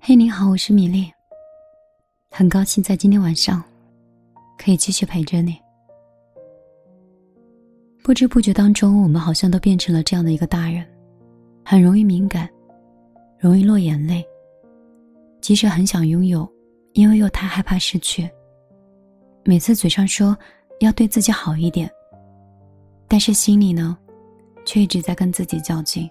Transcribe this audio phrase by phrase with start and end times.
[0.00, 1.12] 嘿，你好，我是米粒。
[2.30, 3.62] 很高兴在今天晚上
[4.56, 5.58] 可以继续陪着你。
[8.02, 10.86] 不知不觉当中，我们好像都变成了这样的一个大人，
[11.64, 12.48] 很容易敏感，
[13.38, 14.24] 容易落眼泪。
[15.42, 16.50] 即使很想拥有，
[16.94, 18.30] 因为又太害怕失去。
[19.44, 20.34] 每次嘴上说
[20.80, 21.90] 要对自己好一点，
[23.08, 23.98] 但是心里呢，
[24.64, 26.08] 却一直在跟自己较劲。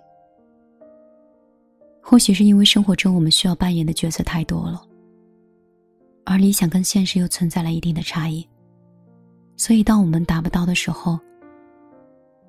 [2.10, 4.82] 或许是因为生活中我们需要扮演的角色太多了，
[6.24, 8.48] 而理想跟现实又存在了一定的差异，
[9.57, 11.20] 所以当我们达不到的时候，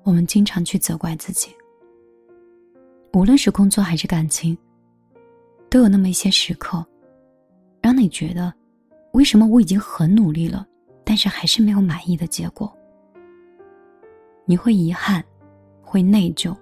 [0.03, 1.53] 我们经常去责怪自己。
[3.11, 4.57] 无论是工作还是感情，
[5.69, 6.85] 都有那么一些时刻，
[7.81, 8.53] 让你觉得，
[9.11, 10.65] 为什么我已经很努力了，
[11.03, 12.73] 但是还是没有满意的结果？
[14.45, 15.21] 你会遗憾，
[15.81, 16.55] 会内疚，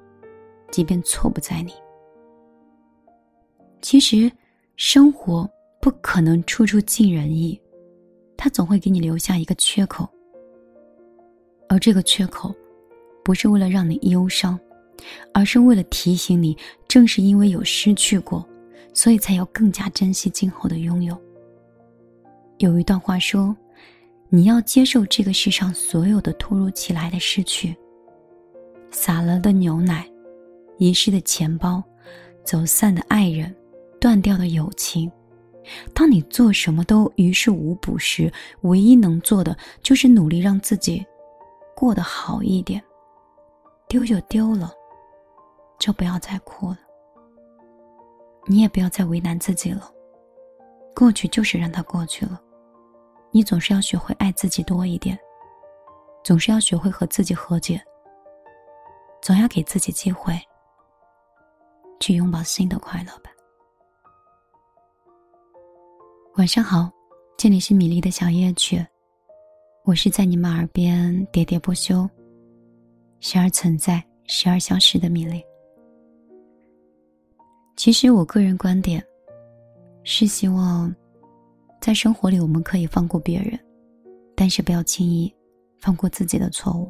[0.71, 1.71] 即便错不在你。
[3.81, 4.29] 其实，
[4.75, 5.49] 生活
[5.79, 7.59] 不可能处处尽人意，
[8.35, 10.07] 它总会给你留下一个缺口。
[11.69, 12.53] 而这个缺口，
[13.23, 14.59] 不是为了让你忧伤，
[15.33, 18.45] 而是为了提醒你，正是因为有失去过，
[18.93, 21.15] 所以才要更加珍惜今后的拥有。
[22.57, 23.55] 有一段话说
[24.29, 27.75] ：“你要接受这个世上所有的突如其来的失去，
[28.89, 30.09] 洒了的牛奶，
[30.77, 31.83] 遗失的钱包，
[32.43, 33.55] 走散的爱人。”
[33.99, 35.11] 断掉的友情，
[35.93, 38.31] 当你做什么都于事无补时，
[38.61, 41.05] 唯一能做的就是努力让自己
[41.75, 42.81] 过得好一点。
[43.87, 44.73] 丢就丢了，
[45.79, 46.79] 就不要再哭了。
[48.45, 49.89] 你也不要再为难自己了。
[50.95, 52.41] 过去就是让它过去了。
[53.31, 55.17] 你总是要学会爱自己多一点，
[56.23, 57.81] 总是要学会和自己和解，
[59.21, 60.37] 总要给自己机会
[61.99, 63.31] 去拥抱新的快乐吧。
[66.37, 66.87] 晚上好，
[67.35, 68.85] 这里是米粒的小夜曲，
[69.83, 72.07] 我是在你们耳边喋喋不休，
[73.19, 75.41] 时而存在，时而消失的米粒。
[77.75, 79.03] 其实我个人观点
[80.03, 80.95] 是希望，
[81.81, 83.59] 在生活里我们可以放过别人，
[84.35, 85.33] 但是不要轻易
[85.79, 86.87] 放过自己的错误。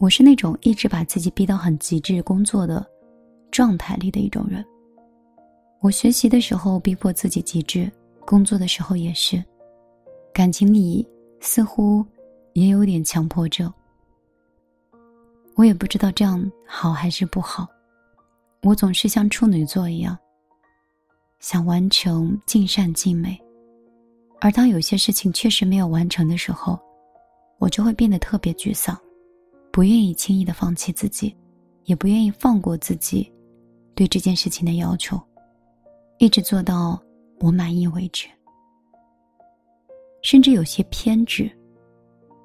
[0.00, 2.84] 我是那种一直把自己逼到很极致工作的
[3.52, 4.64] 状态里的一种人。
[5.86, 7.88] 我学习的时候逼迫自己极致，
[8.26, 9.40] 工作的时候也是，
[10.34, 11.06] 感情里
[11.38, 12.04] 似乎
[12.54, 13.72] 也有点强迫症。
[15.54, 17.68] 我也不知道这样好还是不好。
[18.64, 20.18] 我总是像处女座一样，
[21.38, 23.40] 想完成尽善尽美，
[24.40, 26.76] 而当有些事情确实没有完成的时候，
[27.58, 29.00] 我就会变得特别沮丧，
[29.70, 31.32] 不愿意轻易的放弃自己，
[31.84, 33.32] 也不愿意放过自己
[33.94, 35.16] 对这件事情的要求。
[36.18, 36.98] 一直做到
[37.40, 38.26] 我满意为止，
[40.22, 41.50] 甚至有些偏执，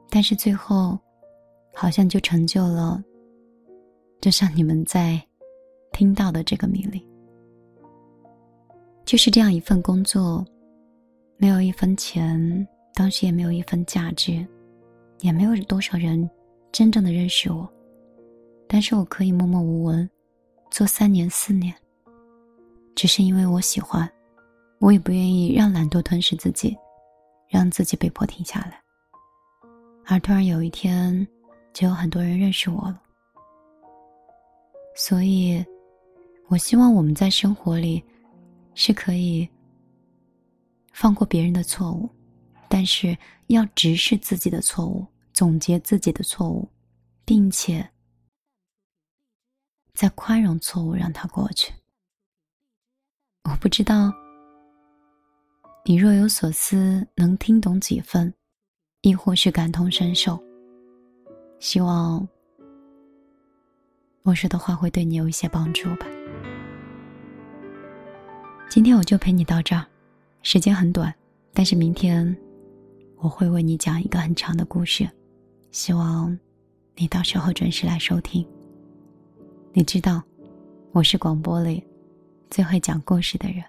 [0.09, 0.99] 但是最后，
[1.73, 3.01] 好像就成就了，
[4.19, 5.21] 就像你们在
[5.93, 7.01] 听到的这个命令，
[9.05, 10.45] 就是这样一份工作，
[11.37, 14.45] 没有一分钱，当时也没有一分价值，
[15.21, 16.29] 也没有多少人
[16.73, 17.65] 真正的认识我，
[18.67, 20.09] 但是我可以默默无闻，
[20.69, 21.73] 做三年四年。
[22.95, 24.09] 只是因为我喜欢，
[24.79, 26.77] 我也不愿意让懒惰吞噬自己，
[27.47, 28.81] 让自己被迫停下来。
[30.05, 31.27] 而突然有一天，
[31.73, 33.01] 就有很多人认识我了。
[34.95, 35.63] 所以，
[36.47, 38.03] 我希望我们在生活里，
[38.73, 39.47] 是可以
[40.91, 42.09] 放过别人的错误，
[42.67, 46.67] 但是要直视自己的错误，总结自己的错误，
[47.23, 47.89] 并且
[49.93, 51.71] 再宽容错误，让它过去。
[53.43, 54.13] 我不知道，
[55.83, 58.31] 你若有所思，能听懂几分，
[59.01, 60.41] 亦或是感同身受。
[61.59, 62.27] 希望
[64.23, 66.05] 我说的话会对你有一些帮助吧。
[68.69, 69.85] 今天我就陪你到这儿，
[70.43, 71.13] 时间很短，
[71.53, 72.35] 但是明天
[73.17, 75.09] 我会为你讲一个很长的故事，
[75.71, 76.37] 希望
[76.95, 78.47] 你到时候准时来收听。
[79.73, 80.21] 你知道，
[80.91, 81.83] 我是广播里。
[82.51, 83.63] 最会讲故事的人。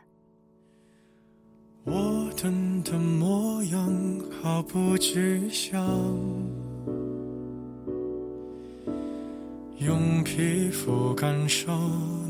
[1.85, 5.81] 我等的模样毫不具象，
[9.79, 11.71] 用皮肤感受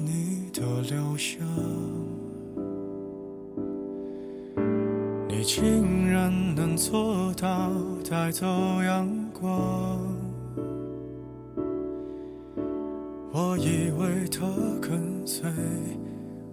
[0.04, 1.40] 你的留香，
[5.28, 7.72] 你竟然能做到
[8.08, 8.46] 带走
[8.82, 9.98] 阳光，
[13.32, 14.46] 我以为他
[14.82, 15.50] 跟随。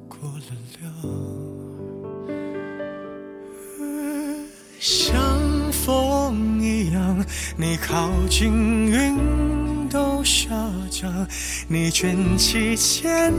[0.10, 0.52] 过了
[0.82, 0.88] 了。
[4.80, 5.16] 像
[5.72, 7.26] 风一样，
[7.58, 8.52] 你靠近
[8.88, 10.50] 云都下
[10.90, 11.28] 降，
[11.68, 13.34] 你卷起千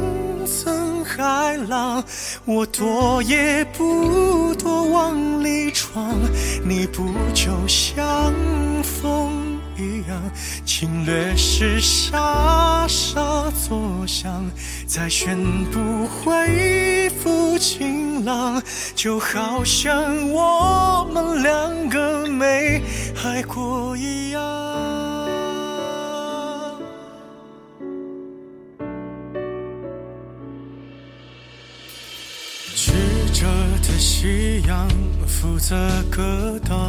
[0.47, 2.05] 层海浪，
[2.45, 6.15] 我躲也不躲往里闯，
[6.65, 8.33] 你不就像
[8.83, 9.30] 风？
[10.81, 14.51] 侵略时傻傻作响，
[14.87, 15.37] 再宣
[15.67, 18.63] 布恢复晴朗，
[18.95, 22.81] 就好像我们两个没
[23.23, 24.41] 爱过一样。
[32.75, 32.91] 曲
[33.35, 33.47] 折
[33.83, 34.89] 的夕阳，
[35.27, 35.77] 负责
[36.11, 36.89] 格挡。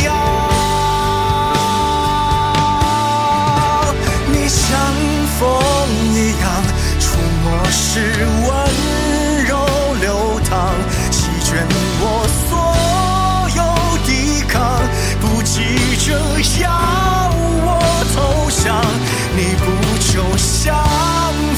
[20.13, 20.75] 就像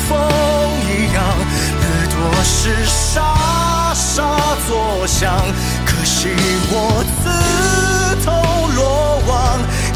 [0.07, 0.15] 风
[0.85, 1.17] 一样，
[1.81, 4.71] 耳朵时沙沙作
[5.07, 5.33] 响。
[5.87, 6.29] 可惜
[6.69, 7.23] 我自
[8.23, 8.29] 投
[8.75, 8.81] 罗
[9.27, 9.33] 网，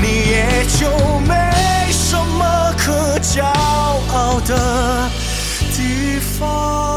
[0.02, 0.36] 你也
[0.80, 0.90] 就
[1.20, 1.32] 没
[1.92, 3.46] 什么可骄
[4.12, 4.52] 傲的
[5.76, 6.97] 地方，